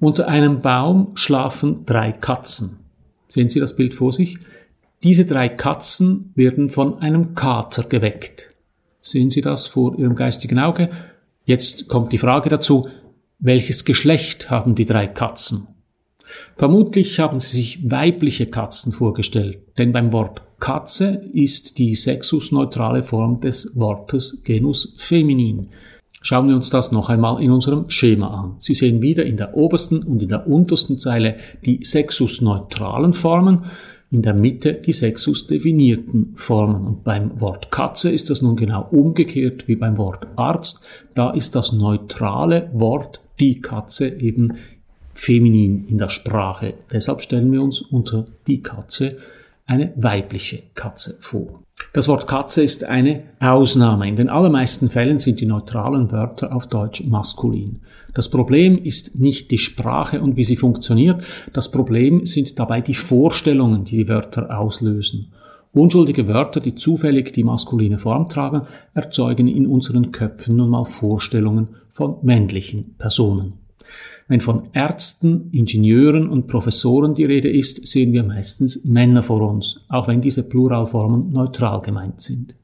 Unter 0.00 0.28
einem 0.28 0.60
Baum 0.60 1.12
schlafen 1.14 1.84
drei 1.84 2.12
Katzen. 2.12 2.78
Sehen 3.28 3.48
Sie 3.48 3.60
das 3.60 3.76
Bild 3.76 3.92
vor 3.92 4.12
sich? 4.12 4.38
Diese 5.02 5.26
drei 5.26 5.50
Katzen 5.50 6.32
werden 6.34 6.70
von 6.70 6.98
einem 7.00 7.34
Kater 7.34 7.82
geweckt. 7.82 8.53
Sehen 9.06 9.28
Sie 9.28 9.42
das 9.42 9.66
vor 9.66 9.98
Ihrem 9.98 10.14
geistigen 10.14 10.58
Auge? 10.58 10.88
Jetzt 11.44 11.88
kommt 11.88 12.12
die 12.12 12.18
Frage 12.18 12.48
dazu, 12.48 12.88
welches 13.38 13.84
Geschlecht 13.84 14.48
haben 14.50 14.74
die 14.74 14.86
drei 14.86 15.06
Katzen? 15.06 15.68
Vermutlich 16.56 17.20
haben 17.20 17.38
Sie 17.38 17.54
sich 17.58 17.90
weibliche 17.90 18.46
Katzen 18.46 18.94
vorgestellt, 18.94 19.58
denn 19.76 19.92
beim 19.92 20.10
Wort 20.12 20.40
Katze 20.58 21.28
ist 21.34 21.76
die 21.76 21.94
sexusneutrale 21.94 23.04
Form 23.04 23.42
des 23.42 23.76
Wortes 23.76 24.42
Genus 24.42 24.94
feminin. 24.96 25.68
Schauen 26.26 26.48
wir 26.48 26.54
uns 26.56 26.70
das 26.70 26.90
noch 26.90 27.10
einmal 27.10 27.42
in 27.42 27.50
unserem 27.50 27.90
Schema 27.90 28.28
an. 28.28 28.54
Sie 28.56 28.72
sehen 28.72 29.02
wieder 29.02 29.26
in 29.26 29.36
der 29.36 29.58
obersten 29.58 30.02
und 30.02 30.22
in 30.22 30.28
der 30.30 30.46
untersten 30.46 30.98
Zeile 30.98 31.36
die 31.66 31.84
sexusneutralen 31.84 33.12
Formen, 33.12 33.66
in 34.10 34.22
der 34.22 34.32
Mitte 34.32 34.72
die 34.72 34.94
sexusdefinierten 34.94 36.32
Formen. 36.34 36.86
Und 36.86 37.04
beim 37.04 37.38
Wort 37.42 37.70
Katze 37.70 38.10
ist 38.10 38.30
das 38.30 38.40
nun 38.40 38.56
genau 38.56 38.88
umgekehrt 38.90 39.68
wie 39.68 39.76
beim 39.76 39.98
Wort 39.98 40.26
Arzt. 40.34 40.86
Da 41.14 41.30
ist 41.30 41.54
das 41.56 41.74
neutrale 41.74 42.70
Wort 42.72 43.20
die 43.38 43.60
Katze 43.60 44.08
eben 44.08 44.54
feminin 45.12 45.84
in 45.88 45.98
der 45.98 46.08
Sprache. 46.08 46.72
Deshalb 46.90 47.20
stellen 47.20 47.52
wir 47.52 47.62
uns 47.62 47.82
unter 47.82 48.24
die 48.46 48.62
Katze 48.62 49.18
eine 49.66 49.92
weibliche 49.96 50.62
Katze 50.74 51.18
vor. 51.20 51.63
Das 51.94 52.08
Wort 52.08 52.26
Katze 52.26 52.64
ist 52.64 52.84
eine 52.84 53.22
Ausnahme. 53.38 54.08
In 54.08 54.16
den 54.16 54.28
allermeisten 54.28 54.90
Fällen 54.90 55.20
sind 55.20 55.40
die 55.40 55.46
neutralen 55.46 56.10
Wörter 56.10 56.54
auf 56.54 56.66
Deutsch 56.66 57.04
maskulin. 57.04 57.82
Das 58.14 58.28
Problem 58.30 58.76
ist 58.82 59.20
nicht 59.20 59.52
die 59.52 59.58
Sprache 59.58 60.20
und 60.20 60.36
wie 60.36 60.42
sie 60.42 60.56
funktioniert. 60.56 61.22
Das 61.52 61.70
Problem 61.70 62.26
sind 62.26 62.58
dabei 62.58 62.80
die 62.80 62.94
Vorstellungen, 62.94 63.84
die 63.84 63.98
die 63.98 64.08
Wörter 64.08 64.58
auslösen. 64.58 65.32
Unschuldige 65.72 66.26
Wörter, 66.28 66.60
die 66.60 66.74
zufällig 66.74 67.32
die 67.32 67.44
maskuline 67.44 67.98
Form 67.98 68.28
tragen, 68.28 68.62
erzeugen 68.92 69.48
in 69.48 69.66
unseren 69.66 70.10
Köpfen 70.10 70.56
nun 70.56 70.70
mal 70.70 70.84
Vorstellungen 70.84 71.76
von 71.90 72.18
männlichen 72.22 72.96
Personen. 72.98 73.63
Wenn 74.26 74.40
von 74.40 74.70
Ärzten, 74.72 75.50
Ingenieuren 75.52 76.28
und 76.28 76.46
Professoren 76.46 77.14
die 77.14 77.26
Rede 77.26 77.50
ist, 77.50 77.86
sehen 77.86 78.12
wir 78.12 78.24
meistens 78.24 78.84
Männer 78.84 79.22
vor 79.22 79.42
uns, 79.42 79.80
auch 79.88 80.08
wenn 80.08 80.22
diese 80.22 80.42
Pluralformen 80.42 81.30
neutral 81.30 81.80
gemeint 81.80 82.20
sind. 82.22 82.56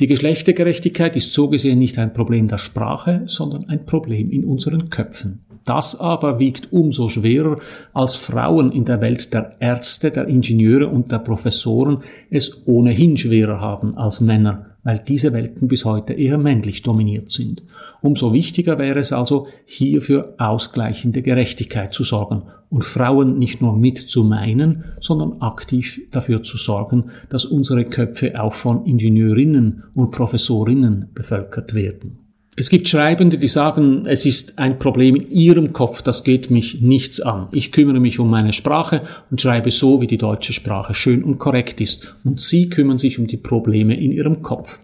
Die 0.00 0.06
Geschlechtergerechtigkeit 0.06 1.16
ist 1.16 1.32
so 1.32 1.48
gesehen 1.48 1.78
nicht 1.78 1.98
ein 1.98 2.12
Problem 2.12 2.48
der 2.48 2.58
Sprache, 2.58 3.22
sondern 3.26 3.68
ein 3.68 3.86
Problem 3.86 4.30
in 4.30 4.44
unseren 4.44 4.90
Köpfen. 4.90 5.44
Das 5.64 5.98
aber 5.98 6.38
wiegt 6.38 6.72
umso 6.72 7.08
schwerer, 7.08 7.58
als 7.94 8.14
Frauen 8.14 8.70
in 8.72 8.84
der 8.84 9.00
Welt 9.00 9.32
der 9.32 9.56
Ärzte, 9.60 10.10
der 10.10 10.28
Ingenieure 10.28 10.88
und 10.88 11.10
der 11.10 11.20
Professoren 11.20 12.02
es 12.28 12.66
ohnehin 12.66 13.16
schwerer 13.16 13.60
haben 13.60 13.96
als 13.96 14.20
Männer, 14.20 14.73
weil 14.84 14.98
diese 15.00 15.32
Welten 15.32 15.66
bis 15.66 15.84
heute 15.84 16.12
eher 16.12 16.38
männlich 16.38 16.82
dominiert 16.82 17.30
sind. 17.30 17.62
Umso 18.02 18.32
wichtiger 18.32 18.78
wäre 18.78 19.00
es 19.00 19.12
also, 19.12 19.48
hier 19.64 20.00
für 20.00 20.34
ausgleichende 20.38 21.22
Gerechtigkeit 21.22 21.92
zu 21.92 22.04
sorgen 22.04 22.42
und 22.70 22.84
Frauen 22.84 23.38
nicht 23.38 23.60
nur 23.60 23.76
mit 23.76 23.98
zu 23.98 24.24
meinen, 24.24 24.84
sondern 25.00 25.40
aktiv 25.40 26.00
dafür 26.10 26.42
zu 26.42 26.56
sorgen, 26.56 27.10
dass 27.30 27.44
unsere 27.44 27.84
Köpfe 27.84 28.40
auch 28.40 28.52
von 28.52 28.84
Ingenieurinnen 28.84 29.84
und 29.94 30.10
Professorinnen 30.10 31.10
bevölkert 31.14 31.74
werden. 31.74 32.23
Es 32.56 32.70
gibt 32.70 32.88
Schreibende, 32.88 33.36
die 33.36 33.48
sagen, 33.48 34.06
es 34.06 34.24
ist 34.24 34.60
ein 34.60 34.78
Problem 34.78 35.16
in 35.16 35.28
ihrem 35.28 35.72
Kopf, 35.72 36.02
das 36.02 36.22
geht 36.22 36.52
mich 36.52 36.80
nichts 36.82 37.20
an. 37.20 37.48
Ich 37.50 37.72
kümmere 37.72 37.98
mich 37.98 38.20
um 38.20 38.30
meine 38.30 38.52
Sprache 38.52 39.02
und 39.28 39.40
schreibe 39.40 39.72
so, 39.72 40.00
wie 40.00 40.06
die 40.06 40.18
deutsche 40.18 40.52
Sprache 40.52 40.94
schön 40.94 41.24
und 41.24 41.38
korrekt 41.38 41.80
ist. 41.80 42.14
Und 42.22 42.40
sie 42.40 42.68
kümmern 42.68 42.98
sich 42.98 43.18
um 43.18 43.26
die 43.26 43.38
Probleme 43.38 43.98
in 43.98 44.12
ihrem 44.12 44.42
Kopf. 44.42 44.78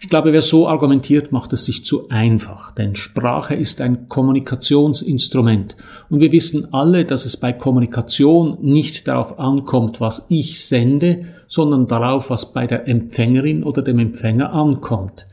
Ich 0.00 0.08
glaube, 0.08 0.32
wer 0.32 0.42
so 0.42 0.68
argumentiert, 0.68 1.30
macht 1.30 1.52
es 1.52 1.66
sich 1.66 1.84
zu 1.84 2.08
einfach, 2.08 2.72
denn 2.72 2.96
Sprache 2.96 3.54
ist 3.54 3.80
ein 3.80 4.08
Kommunikationsinstrument 4.08 5.76
und 6.10 6.20
wir 6.20 6.30
wissen 6.30 6.72
alle, 6.72 7.04
dass 7.04 7.24
es 7.24 7.36
bei 7.36 7.52
Kommunikation 7.52 8.58
nicht 8.62 9.08
darauf 9.08 9.40
ankommt, 9.40 10.00
was 10.00 10.26
ich 10.28 10.64
sende, 10.64 11.26
sondern 11.48 11.88
darauf, 11.88 12.30
was 12.30 12.52
bei 12.52 12.68
der 12.68 12.86
Empfängerin 12.86 13.64
oder 13.64 13.82
dem 13.82 13.98
Empfänger 13.98 14.52
ankommt. 14.52 15.26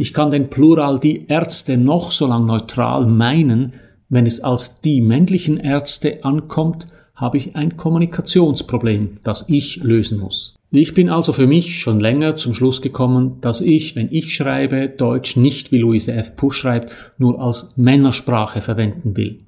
Ich 0.00 0.14
kann 0.14 0.30
den 0.30 0.48
Plural 0.48 1.00
die 1.00 1.26
Ärzte 1.26 1.76
noch 1.76 2.12
so 2.12 2.28
lang 2.28 2.46
neutral 2.46 3.04
meinen, 3.04 3.72
wenn 4.08 4.26
es 4.26 4.38
als 4.38 4.80
die 4.80 5.00
männlichen 5.00 5.56
Ärzte 5.56 6.22
ankommt, 6.22 6.86
habe 7.16 7.36
ich 7.36 7.56
ein 7.56 7.76
Kommunikationsproblem, 7.76 9.18
das 9.24 9.46
ich 9.48 9.78
lösen 9.78 10.20
muss. 10.20 10.54
Ich 10.70 10.94
bin 10.94 11.08
also 11.08 11.32
für 11.32 11.48
mich 11.48 11.80
schon 11.80 11.98
länger 11.98 12.36
zum 12.36 12.54
Schluss 12.54 12.80
gekommen, 12.80 13.38
dass 13.40 13.60
ich, 13.60 13.96
wenn 13.96 14.06
ich 14.12 14.32
schreibe, 14.32 14.88
Deutsch 14.88 15.36
nicht 15.36 15.72
wie 15.72 15.78
Louise 15.78 16.12
F. 16.12 16.36
Pusch 16.36 16.58
schreibt, 16.58 16.92
nur 17.18 17.42
als 17.42 17.76
Männersprache 17.76 18.62
verwenden 18.62 19.16
will. 19.16 19.40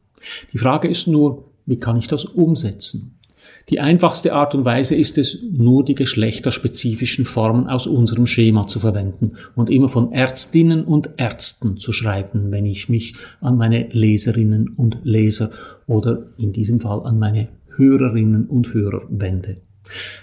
Die 0.53 0.59
Frage 0.59 0.89
ist 0.89 1.07
nur, 1.07 1.45
wie 1.65 1.79
kann 1.79 1.97
ich 1.97 2.09
das 2.09 2.25
umsetzen? 2.25 3.20
Die 3.69 3.81
einfachste 3.81 4.33
Art 4.33 4.55
und 4.55 4.65
Weise 4.65 4.95
ist 4.95 5.19
es, 5.19 5.45
nur 5.53 5.85
die 5.85 5.95
geschlechterspezifischen 5.95 7.25
Formen 7.25 7.69
aus 7.69 7.87
unserem 7.87 8.27
Schema 8.27 8.67
zu 8.67 8.81
verwenden 8.81 9.33
und 9.55 9.71
immer 9.71 9.89
von 9.89 10.13
Ärztinnen 10.13 10.85
und 10.85 11.11
Ärzten 11.17 11.79
zu 11.79 11.93
schreiben, 11.93 12.51
wenn 12.51 12.67
ich 12.67 12.89
mich 12.89 13.15
an 13.41 13.57
meine 13.57 13.89
Leserinnen 13.91 14.71
und 14.71 14.99
Leser 15.05 15.51
oder 15.87 16.27
in 16.39 16.53
diesem 16.53 16.81
Fall 16.81 17.03
an 17.05 17.19
meine 17.19 17.49
Hörerinnen 17.77 18.47
und 18.47 18.75
Hörer 18.75 19.03
wende. 19.09 19.59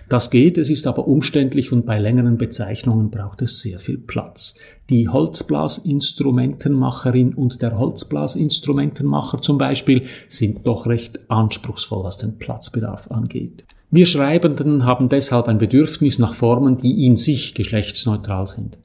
Das 0.10 0.30
geht, 0.30 0.58
es 0.58 0.70
ist 0.70 0.88
aber 0.88 1.08
umständlich 1.08 1.72
und 1.74 1.86
bei 1.86 2.00
längeren 2.00 2.38
Bezeichnungen 2.38 3.10
braucht 3.10 3.42
es 3.42 3.60
sehr 3.60 3.80
viel 3.80 3.98
Platz. 3.98 4.58
Die 4.90 5.10
Holzblasinstrumentenmacherin 5.10 7.34
und 7.34 7.62
der 7.62 7.78
Holzblasinstrumentenmacher 7.78 9.42
zum 9.42 9.58
Beispiel 9.58 10.04
sind 10.30 10.66
doch 10.66 10.88
recht 10.88 11.30
anspruchsvoll, 11.30 12.06
was 12.06 12.18
den 12.18 12.38
Platzbedarf 12.38 13.12
angeht. 13.12 13.66
Wir 13.92 14.06
Schreibenden 14.06 14.86
haben 14.86 15.10
deshalb 15.10 15.48
ein 15.48 15.58
Bedürfnis 15.58 16.20
nach 16.20 16.34
Formen, 16.34 16.78
die 16.78 17.06
in 17.06 17.16
sich 17.16 17.54
geschlechtsneutral 17.54 18.48
sind. 18.48 18.80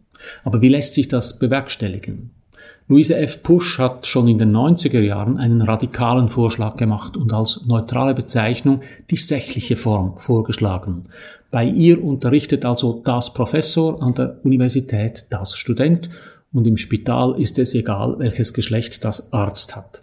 Aber 0.44 0.60
wie 0.60 0.68
lässt 0.68 0.94
sich 0.94 1.08
das 1.08 1.38
bewerkstelligen? 1.38 2.30
Louise 2.88 3.16
F. 3.16 3.42
Pusch 3.42 3.78
hat 3.78 4.06
schon 4.06 4.28
in 4.28 4.38
den 4.38 4.54
90er 4.54 5.00
Jahren 5.00 5.38
einen 5.38 5.62
radikalen 5.62 6.28
Vorschlag 6.28 6.76
gemacht 6.76 7.16
und 7.16 7.32
als 7.32 7.66
neutrale 7.66 8.14
Bezeichnung 8.14 8.80
die 9.10 9.16
sächliche 9.16 9.76
Form 9.76 10.18
vorgeschlagen. 10.18 11.04
Bei 11.50 11.64
ihr 11.64 12.02
unterrichtet 12.02 12.64
also 12.64 13.00
das 13.04 13.32
Professor 13.34 14.02
an 14.02 14.14
der 14.14 14.38
Universität 14.42 15.26
das 15.30 15.56
Student 15.56 16.10
und 16.52 16.66
im 16.66 16.76
Spital 16.76 17.40
ist 17.40 17.58
es 17.58 17.74
egal, 17.74 18.18
welches 18.18 18.52
Geschlecht 18.52 19.04
das 19.04 19.32
Arzt 19.32 19.76
hat. 19.76 20.02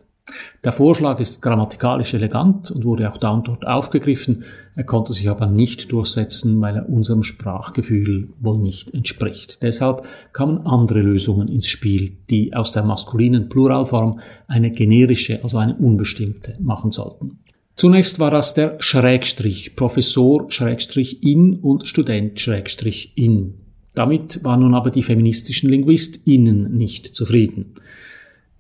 Der 0.63 0.71
Vorschlag 0.71 1.19
ist 1.19 1.41
grammatikalisch 1.41 2.13
elegant 2.13 2.71
und 2.71 2.85
wurde 2.85 3.11
auch 3.11 3.17
da 3.17 3.31
und 3.31 3.47
dort 3.47 3.65
aufgegriffen. 3.65 4.43
Er 4.75 4.83
konnte 4.83 5.13
sich 5.13 5.29
aber 5.29 5.47
nicht 5.47 5.91
durchsetzen, 5.91 6.59
weil 6.61 6.75
er 6.77 6.89
unserem 6.89 7.23
Sprachgefühl 7.23 8.29
wohl 8.39 8.59
nicht 8.59 8.93
entspricht. 8.93 9.59
Deshalb 9.61 10.05
kamen 10.33 10.65
andere 10.65 11.01
Lösungen 11.01 11.47
ins 11.47 11.67
Spiel, 11.67 12.17
die 12.29 12.53
aus 12.53 12.71
der 12.71 12.83
maskulinen 12.83 13.49
Pluralform 13.49 14.19
eine 14.47 14.71
generische, 14.71 15.43
also 15.43 15.57
eine 15.57 15.75
unbestimmte 15.75 16.55
machen 16.59 16.91
sollten. 16.91 17.39
Zunächst 17.75 18.19
war 18.19 18.29
das 18.29 18.53
der 18.53 18.75
Schrägstrich, 18.79 19.77
Professor 19.77 20.51
Schrägstrich 20.51 21.23
in 21.23 21.55
und 21.55 21.87
Student 21.87 22.37
Schrägstrich 22.39 23.13
in. 23.15 23.53
Damit 23.95 24.43
waren 24.43 24.61
nun 24.61 24.75
aber 24.75 24.91
die 24.91 25.03
feministischen 25.03 25.69
LinguistInnen 25.69 26.75
nicht 26.75 27.15
zufrieden. 27.15 27.75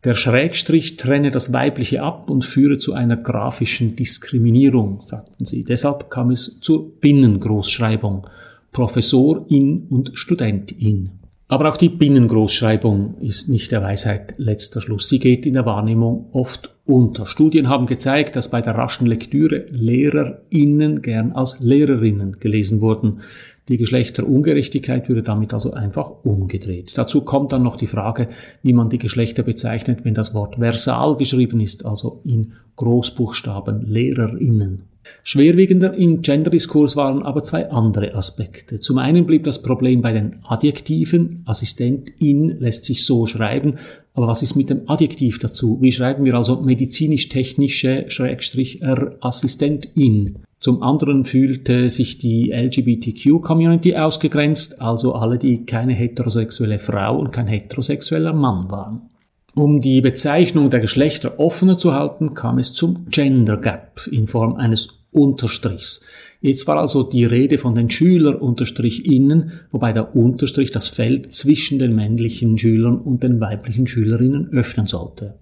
Der 0.05 0.15
Schrägstrich 0.15 0.95
trenne 0.95 1.29
das 1.29 1.51
Weibliche 1.51 2.03
ab 2.03 2.29
und 2.29 2.45
führe 2.45 2.77
zu 2.77 2.93
einer 2.93 3.17
grafischen 3.17 3.97
Diskriminierung, 3.97 5.01
sagten 5.01 5.43
sie. 5.43 5.65
Deshalb 5.65 6.09
kam 6.09 6.31
es 6.31 6.61
zur 6.61 6.89
Binnengroßschreibung. 7.01 8.25
Professor 8.71 9.45
in 9.49 9.87
und 9.89 10.11
Student 10.13 10.71
in. 10.71 11.09
Aber 11.51 11.67
auch 11.67 11.77
die 11.77 11.89
Binnengroßschreibung 11.89 13.17
ist 13.21 13.49
nicht 13.49 13.71
der 13.71 13.81
Weisheit 13.81 14.35
letzter 14.37 14.81
Schluss. 14.81 15.09
Sie 15.09 15.17
geht 15.17 15.47
in 15.47 15.55
der 15.55 15.65
Wahrnehmung 15.65 16.27
oft 16.31 16.75
unter. 16.85 17.25
Studien 17.25 17.67
haben 17.67 17.87
gezeigt, 17.87 18.35
dass 18.35 18.51
bei 18.51 18.61
der 18.61 18.75
raschen 18.75 19.07
Lektüre 19.07 19.65
LehrerInnen 19.71 21.01
gern 21.01 21.31
als 21.31 21.59
Lehrerinnen 21.59 22.39
gelesen 22.39 22.81
wurden. 22.81 23.21
Die 23.69 23.77
Geschlechterungerechtigkeit 23.77 25.07
würde 25.07 25.21
damit 25.21 25.53
also 25.53 25.71
einfach 25.71 26.11
umgedreht. 26.23 26.97
Dazu 26.97 27.21
kommt 27.21 27.53
dann 27.53 27.63
noch 27.63 27.77
die 27.77 27.87
Frage, 27.87 28.27
wie 28.63 28.73
man 28.73 28.89
die 28.89 28.97
Geschlechter 28.97 29.43
bezeichnet, 29.43 30.03
wenn 30.03 30.15
das 30.15 30.33
Wort 30.33 30.55
versal 30.55 31.15
geschrieben 31.15 31.59
ist, 31.59 31.85
also 31.85 32.21
in 32.25 32.53
Großbuchstaben 32.75 33.85
Lehrerinnen. 33.85 34.89
Schwerwiegender 35.23 35.93
im 35.93 36.21
Genderdiskurs 36.21 36.95
waren 36.95 37.23
aber 37.23 37.43
zwei 37.43 37.69
andere 37.69 38.15
Aspekte. 38.15 38.79
Zum 38.79 38.97
einen 38.97 39.25
blieb 39.25 39.43
das 39.43 39.61
Problem 39.61 40.01
bei 40.01 40.13
den 40.13 40.37
Adjektiven. 40.43 41.43
Assistentin 41.45 42.59
lässt 42.59 42.85
sich 42.85 43.05
so 43.05 43.27
schreiben, 43.27 43.75
aber 44.13 44.27
was 44.27 44.41
ist 44.43 44.55
mit 44.55 44.69
dem 44.69 44.89
Adjektiv 44.89 45.39
dazu? 45.39 45.77
Wie 45.81 45.91
schreiben 45.91 46.25
wir 46.25 46.35
also 46.35 46.61
medizinisch-technische 46.61 48.05
Schrägstrich 48.09 48.81
R 48.81 49.15
Assistentin? 49.21 50.39
Zum 50.59 50.83
anderen 50.83 51.23
fühlte 51.23 51.89
sich 51.89 52.17
die 52.17 52.51
LGBTQ-Community 52.51 53.95
ausgegrenzt, 53.95 54.81
also 54.81 55.15
alle, 55.15 55.37
die 55.37 55.65
keine 55.65 55.93
heterosexuelle 55.93 56.79
Frau 56.79 57.17
und 57.17 57.31
kein 57.31 57.47
heterosexueller 57.47 58.33
Mann 58.33 58.69
waren. 58.69 59.09
Um 59.55 59.81
die 59.81 60.01
Bezeichnung 60.01 60.69
der 60.69 60.81
Geschlechter 60.81 61.39
offener 61.39 61.77
zu 61.77 61.93
halten, 61.93 62.33
kam 62.33 62.59
es 62.59 62.73
zum 62.73 63.07
Gender 63.09 63.57
Gap 63.57 64.01
in 64.11 64.27
Form 64.27 64.55
eines 64.55 65.05
Unterstrichs. 65.11 66.05
Jetzt 66.41 66.67
war 66.67 66.77
also 66.77 67.03
die 67.03 67.25
Rede 67.25 67.57
von 67.57 67.73
den 67.73 67.89
Schüler 67.89 68.41
Unterstrich 68.41 69.05
innen, 69.05 69.51
wobei 69.71 69.91
der 69.91 70.15
Unterstrich 70.15 70.71
das 70.71 70.87
Feld 70.87 71.33
zwischen 71.33 71.79
den 71.79 71.95
männlichen 71.95 72.57
Schülern 72.57 72.99
und 72.99 73.23
den 73.23 73.39
weiblichen 73.39 73.87
Schülerinnen 73.87 74.49
öffnen 74.51 74.87
sollte. 74.87 75.39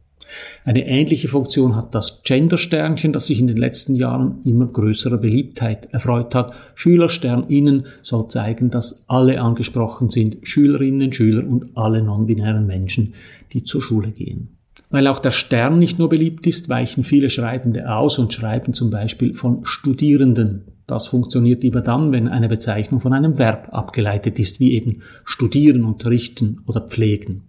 Eine 0.65 0.87
ähnliche 0.87 1.27
Funktion 1.27 1.75
hat 1.75 1.95
das 1.95 2.23
Gender-Sternchen, 2.23 3.13
das 3.13 3.27
sich 3.27 3.39
in 3.39 3.47
den 3.47 3.57
letzten 3.57 3.95
Jahren 3.95 4.41
immer 4.43 4.67
größerer 4.67 5.17
Beliebtheit 5.17 5.87
erfreut 5.91 6.35
hat. 6.35 6.53
Schülerstern 6.75 7.45
innen 7.47 7.85
soll 8.01 8.27
zeigen, 8.27 8.69
dass 8.69 9.05
alle 9.07 9.41
angesprochen 9.41 10.09
sind, 10.09 10.37
Schülerinnen, 10.43 11.13
Schüler 11.13 11.47
und 11.47 11.75
alle 11.75 12.01
non-binären 12.01 12.67
Menschen, 12.67 13.13
die 13.53 13.63
zur 13.63 13.81
Schule 13.81 14.11
gehen. 14.11 14.57
Weil 14.89 15.07
auch 15.07 15.19
der 15.19 15.31
Stern 15.31 15.79
nicht 15.79 15.99
nur 15.99 16.09
beliebt 16.09 16.47
ist, 16.47 16.69
weichen 16.69 17.03
viele 17.03 17.29
Schreibende 17.29 17.93
aus 17.93 18.19
und 18.19 18.33
schreiben 18.33 18.73
zum 18.73 18.89
Beispiel 18.89 19.33
von 19.33 19.65
Studierenden. 19.65 20.65
Das 20.85 21.07
funktioniert 21.07 21.65
immer 21.65 21.81
dann, 21.81 22.13
wenn 22.13 22.29
eine 22.29 22.47
Bezeichnung 22.47 23.01
von 23.01 23.11
einem 23.11 23.37
Verb 23.37 23.69
abgeleitet 23.73 24.39
ist, 24.39 24.61
wie 24.61 24.73
eben 24.73 25.01
studieren, 25.25 25.83
unterrichten 25.83 26.61
oder 26.65 26.81
pflegen. 26.81 27.43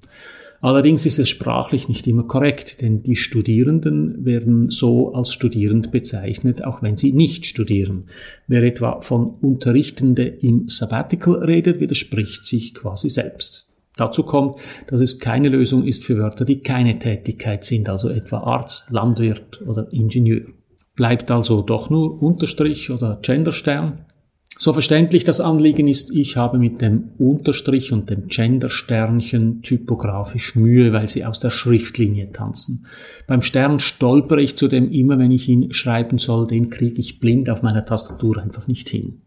Allerdings 0.60 1.06
ist 1.06 1.20
es 1.20 1.28
sprachlich 1.28 1.88
nicht 1.88 2.06
immer 2.08 2.24
korrekt, 2.24 2.80
denn 2.82 3.02
die 3.02 3.14
Studierenden 3.14 4.24
werden 4.24 4.70
so 4.70 5.14
als 5.14 5.32
studierend 5.32 5.92
bezeichnet, 5.92 6.64
auch 6.64 6.82
wenn 6.82 6.96
sie 6.96 7.12
nicht 7.12 7.46
studieren. 7.46 8.06
Wer 8.48 8.64
etwa 8.64 9.00
von 9.00 9.34
Unterrichtende 9.40 10.24
im 10.24 10.68
Sabbatical 10.68 11.44
redet, 11.44 11.78
widerspricht 11.78 12.44
sich 12.44 12.74
quasi 12.74 13.08
selbst. 13.08 13.68
Dazu 13.96 14.22
kommt, 14.24 14.60
dass 14.88 15.00
es 15.00 15.18
keine 15.18 15.48
Lösung 15.48 15.84
ist 15.84 16.04
für 16.04 16.18
Wörter, 16.18 16.44
die 16.44 16.60
keine 16.60 16.98
Tätigkeit 16.98 17.64
sind, 17.64 17.88
also 17.88 18.08
etwa 18.08 18.38
Arzt, 18.38 18.90
Landwirt 18.90 19.60
oder 19.66 19.92
Ingenieur. 19.92 20.42
Bleibt 20.94 21.30
also 21.30 21.62
doch 21.62 21.90
nur 21.90 22.20
Unterstrich 22.20 22.90
oder 22.90 23.20
Genderstern 23.22 24.04
so 24.60 24.72
verständlich 24.72 25.22
das 25.22 25.40
Anliegen 25.40 25.86
ist, 25.86 26.10
ich 26.10 26.36
habe 26.36 26.58
mit 26.58 26.80
dem 26.80 27.10
Unterstrich 27.16 27.92
und 27.92 28.10
dem 28.10 28.26
Gender-Sternchen 28.26 29.62
typografisch 29.62 30.56
Mühe, 30.56 30.92
weil 30.92 31.08
sie 31.08 31.24
aus 31.24 31.38
der 31.38 31.50
Schriftlinie 31.50 32.32
tanzen. 32.32 32.84
Beim 33.28 33.40
Stern 33.40 33.78
stolpere 33.78 34.42
ich 34.42 34.56
zudem 34.56 34.90
immer, 34.90 35.16
wenn 35.20 35.30
ich 35.30 35.48
ihn 35.48 35.72
schreiben 35.72 36.18
soll, 36.18 36.48
den 36.48 36.70
kriege 36.70 36.98
ich 36.98 37.20
blind 37.20 37.48
auf 37.50 37.62
meiner 37.62 37.84
Tastatur 37.84 38.42
einfach 38.42 38.66
nicht 38.66 38.88
hin. 38.88 39.22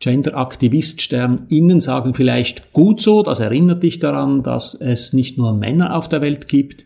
Gender-Aktivist 0.00 1.02
Stern 1.02 1.46
innen 1.48 1.78
sagen 1.78 2.14
vielleicht 2.14 2.72
gut 2.72 3.00
so, 3.00 3.22
das 3.22 3.38
erinnert 3.38 3.84
dich 3.84 4.00
daran, 4.00 4.42
dass 4.42 4.74
es 4.74 5.12
nicht 5.12 5.38
nur 5.38 5.54
Männer 5.54 5.94
auf 5.94 6.08
der 6.08 6.20
Welt 6.20 6.48
gibt. 6.48 6.84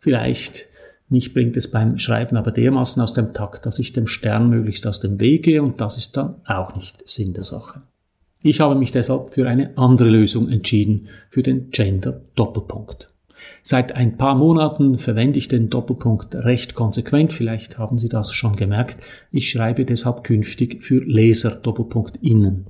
Vielleicht 0.00 0.69
mich 1.10 1.34
bringt 1.34 1.56
es 1.56 1.70
beim 1.70 1.98
Schreiben 1.98 2.36
aber 2.36 2.52
dermaßen 2.52 3.02
aus 3.02 3.14
dem 3.14 3.32
Takt, 3.34 3.66
dass 3.66 3.78
ich 3.78 3.92
dem 3.92 4.06
Stern 4.06 4.48
möglichst 4.48 4.86
aus 4.86 5.00
dem 5.00 5.20
Weg 5.20 5.44
gehe 5.44 5.62
und 5.62 5.80
das 5.80 5.96
ist 5.96 6.16
dann 6.16 6.36
auch 6.46 6.76
nicht 6.76 7.06
Sinn 7.08 7.34
der 7.34 7.44
Sache. 7.44 7.82
Ich 8.42 8.60
habe 8.60 8.74
mich 8.74 8.90
deshalb 8.90 9.34
für 9.34 9.46
eine 9.46 9.76
andere 9.76 10.08
Lösung 10.08 10.48
entschieden, 10.48 11.08
für 11.28 11.42
den 11.42 11.70
Gender 11.70 12.22
Doppelpunkt. 12.36 13.12
Seit 13.62 13.92
ein 13.92 14.16
paar 14.16 14.34
Monaten 14.34 14.96
verwende 14.96 15.38
ich 15.38 15.48
den 15.48 15.68
Doppelpunkt 15.68 16.34
recht 16.34 16.74
konsequent, 16.74 17.32
vielleicht 17.32 17.78
haben 17.78 17.98
Sie 17.98 18.08
das 18.08 18.32
schon 18.32 18.56
gemerkt. 18.56 18.98
Ich 19.30 19.50
schreibe 19.50 19.84
deshalb 19.84 20.24
künftig 20.24 20.82
für 20.82 21.02
Leser 21.04 21.50
Doppelpunkt 21.50 22.16
innen. 22.22 22.66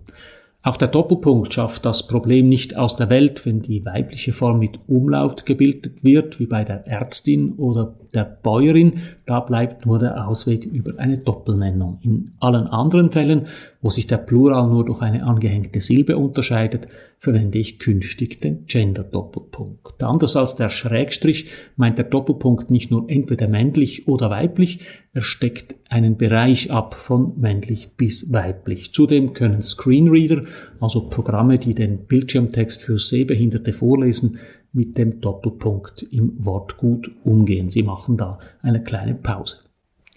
Auch 0.63 0.77
der 0.77 0.89
Doppelpunkt 0.89 1.55
schafft 1.55 1.87
das 1.87 2.07
Problem 2.07 2.51
nicht 2.51 2.77
aus 2.77 2.95
der 2.95 3.09
Welt, 3.09 3.47
wenn 3.47 3.63
die 3.63 3.83
weibliche 3.87 4.35
Form 4.35 4.59
mit 4.59 4.79
Umlaut 4.89 5.47
gebildet 5.47 6.05
wird, 6.05 6.39
wie 6.39 6.45
bei 6.45 6.65
der 6.65 6.87
Ärztin 6.87 7.55
oder 7.55 7.95
der 8.13 8.25
Bäuerin. 8.25 9.01
Da 9.25 9.41
bleibt 9.41 9.87
nur 9.87 9.99
der 9.99 10.29
Ausweg 10.29 10.67
über 10.67 10.99
eine 10.99 11.17
Doppelnennung. 11.17 11.99
In 12.03 12.33
allen 12.41 12.67
anderen 12.67 13.11
Fällen, 13.11 13.47
wo 13.81 13.89
sich 13.89 14.07
der 14.07 14.19
Plural 14.19 14.69
nur 14.69 14.85
durch 14.85 15.01
eine 15.01 15.25
angehängte 15.25 15.81
Silbe 15.81 16.19
unterscheidet, 16.19 16.89
verwende 17.21 17.59
ich 17.59 17.79
künftig 17.79 18.41
den 18.41 18.65
Gender-Doppelpunkt. 18.65 20.03
Anders 20.03 20.37
als 20.37 20.57
der 20.57 20.71
Schrägstrich 20.71 21.51
meint 21.77 21.99
der 21.99 22.07
Doppelpunkt 22.07 22.71
nicht 22.71 22.91
nur 22.91 23.11
entweder 23.11 23.47
männlich 23.47 24.09
oder 24.09 24.31
weiblich, 24.31 24.81
er 25.13 25.21
steckt 25.21 25.75
einen 25.91 26.17
Bereich 26.17 26.71
ab 26.71 26.95
von 26.95 27.39
männlich 27.39 27.91
bis 27.97 28.33
weiblich. 28.33 28.95
Zudem 28.95 29.35
können 29.35 29.61
Screenreader, 29.61 30.45
also 30.81 31.09
Programme, 31.09 31.59
die 31.59 31.75
den 31.75 32.07
Bildschirmtext 32.07 32.83
für 32.83 32.99
Sehbehinderte 32.99 33.75
vorlesen, 33.75 34.39
mit 34.73 34.97
dem 34.97 35.21
Doppelpunkt 35.21 36.03
im 36.11 36.43
Wort 36.45 36.79
gut 36.79 37.11
umgehen. 37.25 37.69
Sie 37.69 37.83
machen 37.83 38.17
da 38.17 38.39
eine 38.63 38.83
kleine 38.83 39.15
Pause. 39.15 39.59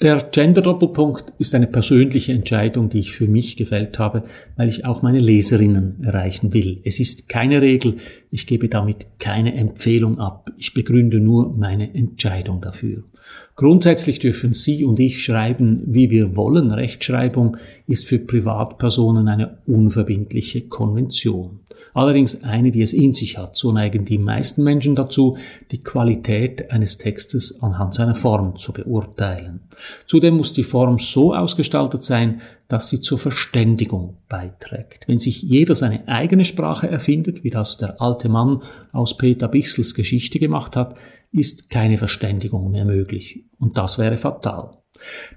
Der 0.02 0.22
Gender-Doppelpunkt 0.32 1.34
ist 1.38 1.54
eine 1.54 1.68
persönliche 1.68 2.34
Entscheidung, 2.34 2.90
die 2.90 3.00
ich 3.00 3.14
für 3.14 3.28
mich 3.28 3.56
gefällt 3.56 4.00
habe, 4.00 4.24
weil 4.58 4.68
ich 4.68 4.86
auch 4.86 5.02
meine 5.02 5.20
Leserinnen 5.20 6.04
erreichen 6.04 6.52
will. 6.54 6.82
Es 6.84 7.00
ist 7.00 7.30
keine 7.30 7.62
Regel, 7.62 7.98
ich 8.32 8.48
gebe 8.48 8.70
damit 8.70 9.08
keine 9.20 9.54
Empfehlung 9.54 10.20
ab, 10.20 10.52
ich 10.58 10.74
begründe 10.74 11.20
nur 11.20 11.56
meine 11.56 11.94
Entscheidung 11.94 12.60
dafür. 12.60 13.04
Grundsätzlich 13.56 14.20
dürfen 14.20 14.54
Sie 14.54 14.84
und 14.84 15.00
ich 15.00 15.24
schreiben, 15.24 15.84
wie 15.86 16.10
wir 16.10 16.36
wollen. 16.36 16.72
Rechtschreibung 16.72 17.58
ist 17.88 18.08
für 18.08 18.20
Privatpersonen 18.20 19.28
eine 19.28 19.60
unverbindliche 19.68 20.68
Konvention 20.68 21.60
allerdings 21.94 22.44
eine, 22.44 22.72
die 22.72 22.82
es 22.82 22.94
in 22.94 23.14
sich 23.14 23.38
hat. 23.38 23.56
So 23.56 23.72
neigen 23.72 24.06
die 24.06 24.18
meisten 24.18 24.64
Menschen 24.64 24.96
dazu, 24.96 25.38
die 25.72 25.84
Qualität 25.84 26.72
eines 26.72 26.98
Textes 26.98 27.62
anhand 27.62 27.94
seiner 27.94 28.16
Form 28.16 28.56
zu 28.56 28.74
beurteilen. 28.74 29.62
Zudem 30.06 30.38
muss 30.38 30.54
die 30.54 30.64
Form 30.64 31.00
so 31.00 31.34
ausgestaltet 31.34 32.04
sein, 32.04 32.42
dass 32.68 32.90
sie 32.90 33.02
zur 33.02 33.20
Verständigung 33.20 34.18
beiträgt. 34.30 35.08
Wenn 35.08 35.20
sich 35.20 35.42
jeder 35.42 35.76
seine 35.76 36.08
eigene 36.08 36.46
Sprache 36.46 36.88
erfindet, 36.90 37.44
wie 37.44 37.50
das 37.50 37.78
der 37.78 38.02
alte 38.02 38.30
Mann 38.30 38.64
aus 38.92 39.18
Peter 39.18 39.48
Bichsels 39.48 39.94
Geschichte 39.94 40.40
gemacht 40.40 40.76
hat, 40.76 41.00
ist 41.32 41.70
keine 41.70 41.98
Verständigung 41.98 42.72
mehr 42.72 42.86
möglich. 42.86 43.46
Und 43.60 43.78
das 43.78 43.98
wäre 43.98 44.18
fatal. 44.18 44.83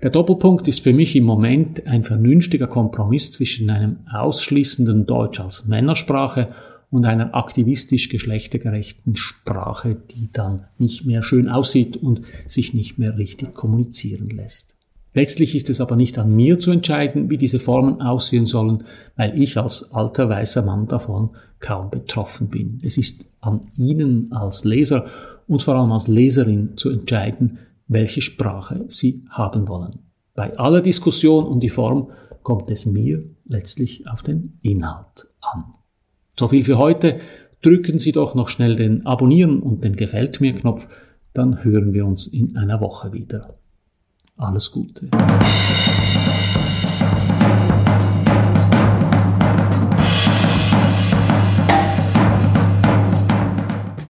Der 0.02 0.10
Doppelpunkt 0.10 0.68
ist 0.68 0.80
für 0.80 0.92
mich 0.92 1.16
im 1.16 1.24
Moment 1.24 1.86
ein 1.86 2.02
vernünftiger 2.02 2.66
Kompromiss 2.66 3.32
zwischen 3.32 3.70
einem 3.70 3.98
ausschließenden 4.10 5.06
Deutsch 5.06 5.40
als 5.40 5.66
Männersprache 5.66 6.48
und 6.90 7.04
einer 7.04 7.34
aktivistisch 7.34 8.08
geschlechtergerechten 8.08 9.16
Sprache, 9.16 9.96
die 10.12 10.30
dann 10.32 10.64
nicht 10.78 11.06
mehr 11.06 11.22
schön 11.22 11.48
aussieht 11.48 11.96
und 11.96 12.22
sich 12.46 12.74
nicht 12.74 12.98
mehr 12.98 13.18
richtig 13.18 13.54
kommunizieren 13.54 14.30
lässt. 14.30 14.76
Letztlich 15.14 15.54
ist 15.54 15.70
es 15.70 15.80
aber 15.80 15.96
nicht 15.96 16.18
an 16.18 16.36
mir 16.36 16.60
zu 16.60 16.70
entscheiden, 16.70 17.30
wie 17.30 17.38
diese 17.38 17.58
Formen 17.58 18.02
aussehen 18.02 18.44
sollen, 18.44 18.84
weil 19.16 19.40
ich 19.40 19.56
als 19.56 19.94
alter 19.94 20.28
weißer 20.28 20.62
Mann 20.62 20.86
davon 20.88 21.30
kaum 21.58 21.88
betroffen 21.88 22.48
bin. 22.48 22.80
Es 22.84 22.98
ist 22.98 23.30
an 23.40 23.72
Ihnen 23.76 24.30
als 24.30 24.64
Leser 24.64 25.06
und 25.48 25.62
vor 25.62 25.74
allem 25.76 25.90
als 25.90 26.06
Leserin 26.06 26.76
zu 26.76 26.90
entscheiden, 26.90 27.58
welche 27.88 28.22
Sprache 28.22 28.84
sie 28.88 29.24
haben 29.30 29.68
wollen. 29.68 30.00
Bei 30.34 30.56
aller 30.58 30.80
Diskussion 30.82 31.46
um 31.46 31.60
die 31.60 31.70
Form 31.70 32.10
kommt 32.42 32.70
es 32.70 32.86
mir 32.86 33.24
letztlich 33.46 34.08
auf 34.08 34.22
den 34.22 34.58
Inhalt 34.62 35.28
an. 35.40 35.64
So 36.38 36.48
viel 36.48 36.64
für 36.64 36.78
heute. 36.78 37.20
Drücken 37.62 37.98
Sie 37.98 38.12
doch 38.12 38.34
noch 38.34 38.48
schnell 38.48 38.76
den 38.76 39.06
Abonnieren 39.06 39.60
und 39.60 39.82
den 39.82 39.96
Gefällt 39.96 40.40
mir 40.40 40.52
Knopf, 40.52 40.88
dann 41.32 41.64
hören 41.64 41.92
wir 41.92 42.06
uns 42.06 42.26
in 42.26 42.56
einer 42.56 42.80
Woche 42.80 43.12
wieder. 43.12 43.58
Alles 44.36 44.70
Gute. 44.70 45.08